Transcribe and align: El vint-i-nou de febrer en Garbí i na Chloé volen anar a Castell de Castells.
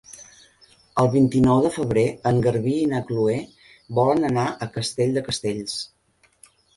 El 1.01 1.09
vint-i-nou 1.15 1.59
de 1.65 1.69
febrer 1.75 2.05
en 2.29 2.39
Garbí 2.47 2.73
i 2.85 2.87
na 2.93 3.01
Chloé 3.09 3.35
volen 3.99 4.25
anar 4.31 4.47
a 4.51 4.69
Castell 4.79 5.13
de 5.19 5.23
Castells. 5.29 5.77